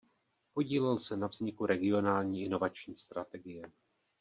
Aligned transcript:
Podílel 0.53 0.99
se 0.99 1.17
na 1.17 1.27
vzniku 1.27 1.65
regionální 1.65 2.43
inovační 2.43 2.95
strategie. 2.95 3.71